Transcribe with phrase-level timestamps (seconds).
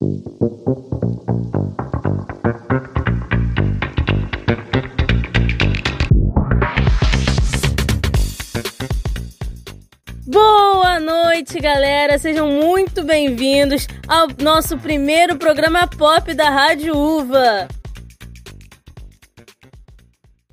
[0.00, 0.14] Boa
[11.00, 12.16] noite, galera!
[12.16, 17.66] Sejam muito bem-vindos ao nosso primeiro programa pop da Rádio Uva.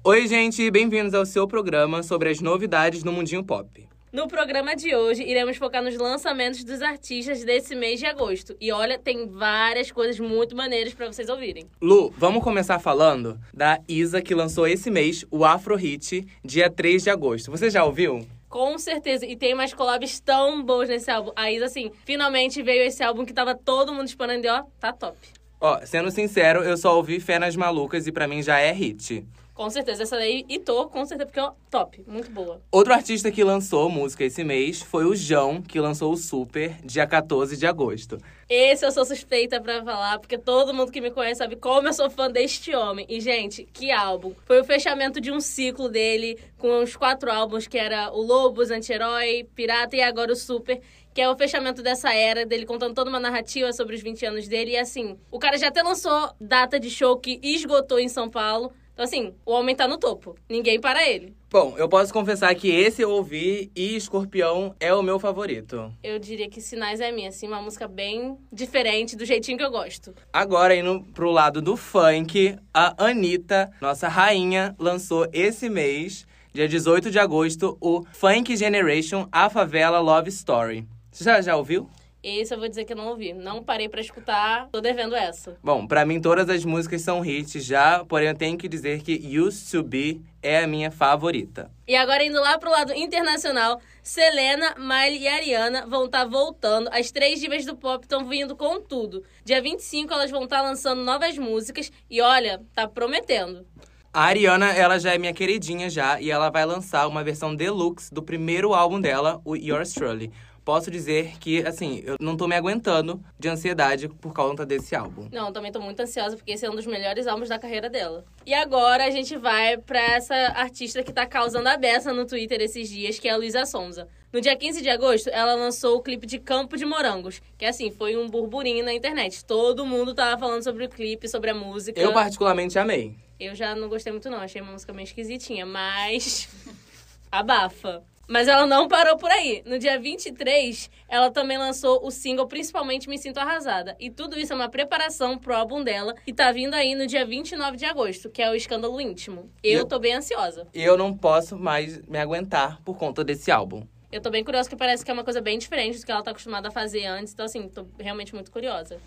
[0.03, 3.87] Oi, gente, bem-vindos ao seu programa sobre as novidades no mundinho pop.
[4.15, 8.55] No programa de hoje, iremos focar nos lançamentos dos artistas desse mês de agosto.
[8.61, 11.65] E olha, tem várias coisas muito maneiras para vocês ouvirem.
[11.81, 17.03] Lu, vamos começar falando da Isa, que lançou esse mês o Afro Hit, dia 3
[17.03, 17.51] de agosto.
[17.51, 18.25] Você já ouviu?
[18.47, 19.25] Com certeza.
[19.25, 21.33] E tem mais collabs tão boas nesse álbum.
[21.35, 24.93] A Isa, assim, finalmente veio esse álbum que tava todo mundo esperando e ó, tá
[24.93, 25.17] top.
[25.59, 29.25] Ó, sendo sincero, eu só ouvi Fé nas Malucas e pra mim já é hit.
[29.55, 32.61] Com certeza, essa daí, e tô, com certeza, porque ó, top, muito boa.
[32.69, 37.07] Outro artista que lançou música esse mês foi o João, que lançou o Super, dia
[37.07, 38.17] 14 de agosto.
[38.49, 41.93] Esse eu sou suspeita pra falar, porque todo mundo que me conhece sabe como eu
[41.93, 43.05] sou fã deste homem.
[43.07, 44.33] E, gente, que álbum.
[44.45, 48.71] Foi o fechamento de um ciclo dele, com os quatro álbuns, que era o Lobos,
[48.71, 50.81] Anti-Herói, Pirata e agora o Super
[51.13, 54.49] que é o fechamento dessa era, dele contando toda uma narrativa sobre os 20 anos
[54.49, 54.71] dele.
[54.71, 58.73] E assim, o cara já até lançou data de show que esgotou em São Paulo.
[58.95, 60.37] Então, assim, o homem tá no topo.
[60.49, 61.35] Ninguém para ele.
[61.51, 65.93] Bom, eu posso confessar que esse eu ouvi e Escorpião é o meu favorito.
[66.01, 69.69] Eu diria que Sinais é minha, assim, uma música bem diferente, do jeitinho que eu
[69.69, 70.15] gosto.
[70.31, 77.11] Agora, indo pro lado do funk, a Anitta, nossa rainha, lançou esse mês, dia 18
[77.11, 80.87] de agosto, o Funk Generation A Favela Love Story.
[81.11, 81.89] Você já, já ouviu?
[82.25, 83.33] Esse eu vou dizer que eu não ouvi.
[83.33, 85.55] Não parei para escutar, tô devendo essa.
[85.63, 89.39] Bom, para mim todas as músicas são hits já, porém eu tenho que dizer que
[89.39, 91.69] Used to Be é a minha favorita.
[91.87, 96.89] E agora indo lá pro lado internacional, Selena, Miley e Ariana vão estar tá voltando.
[96.91, 99.23] As três divas do pop estão vindo com tudo.
[99.43, 103.67] Dia 25 elas vão estar tá lançando novas músicas e olha, tá prometendo.
[104.11, 108.13] A Ariana, ela já é minha queridinha já, e ela vai lançar uma versão deluxe
[108.13, 110.31] do primeiro álbum dela, o Yours Truly
[110.65, 115.29] posso dizer que, assim, eu não tô me aguentando de ansiedade por conta desse álbum.
[115.31, 118.25] Não, também tô muito ansiosa, porque esse é um dos melhores álbuns da carreira dela.
[118.45, 122.59] E agora a gente vai pra essa artista que tá causando a beça no Twitter
[122.61, 124.07] esses dias, que é a Luísa Sonza.
[124.33, 127.91] No dia 15 de agosto, ela lançou o clipe de Campo de Morangos, que assim,
[127.91, 129.45] foi um burburinho na internet.
[129.45, 132.01] Todo mundo tava falando sobre o clipe, sobre a música.
[132.01, 133.15] Eu particularmente amei.
[133.39, 136.49] Eu já não gostei muito não, achei uma música meio esquisitinha, mas
[137.31, 138.03] abafa.
[138.27, 139.61] Mas ela não parou por aí.
[139.65, 143.95] No dia 23, ela também lançou o single Principalmente Me Sinto Arrasada.
[143.99, 147.25] E tudo isso é uma preparação pro álbum dela, que tá vindo aí no dia
[147.25, 149.49] 29 de agosto, que é o Escândalo Íntimo.
[149.63, 150.67] Eu, eu tô bem ansiosa.
[150.73, 153.83] E eu não posso mais me aguentar por conta desse álbum.
[154.11, 156.23] Eu tô bem curiosa, que parece que é uma coisa bem diferente do que ela
[156.23, 157.33] tá acostumada a fazer antes.
[157.33, 158.97] Então, assim, tô realmente muito curiosa.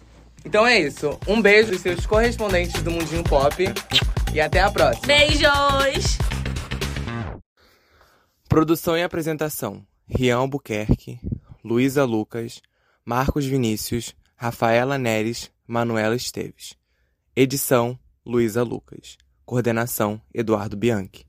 [0.44, 1.18] Então é isso.
[1.26, 3.64] Um beijo seus correspondentes do Mundinho Pop.
[4.32, 5.06] E até a próxima.
[5.06, 6.37] Beijos!
[8.48, 11.20] Produção e apresentação: Rian Albuquerque,
[11.62, 12.62] Luísa Lucas,
[13.04, 16.74] Marcos Vinícius, Rafaela Neres, Manuela Esteves.
[17.36, 19.18] Edição: Luísa Lucas.
[19.44, 21.27] Coordenação: Eduardo Bianchi.